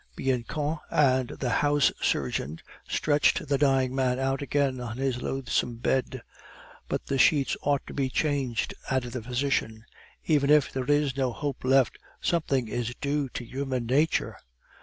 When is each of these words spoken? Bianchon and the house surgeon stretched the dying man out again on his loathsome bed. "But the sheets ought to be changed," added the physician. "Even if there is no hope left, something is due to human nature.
Bianchon 0.15 0.79
and 0.89 1.29
the 1.29 1.51
house 1.51 1.91
surgeon 2.01 2.57
stretched 2.89 3.47
the 3.47 3.59
dying 3.59 3.93
man 3.93 4.17
out 4.17 4.41
again 4.41 4.79
on 4.79 4.97
his 4.97 5.21
loathsome 5.21 5.75
bed. 5.75 6.23
"But 6.89 7.05
the 7.05 7.19
sheets 7.19 7.55
ought 7.61 7.85
to 7.85 7.93
be 7.93 8.09
changed," 8.09 8.73
added 8.89 9.11
the 9.11 9.21
physician. 9.21 9.85
"Even 10.25 10.49
if 10.49 10.73
there 10.73 10.89
is 10.89 11.15
no 11.15 11.31
hope 11.31 11.63
left, 11.63 11.99
something 12.19 12.67
is 12.67 12.95
due 12.99 13.29
to 13.29 13.45
human 13.45 13.85
nature. 13.85 14.37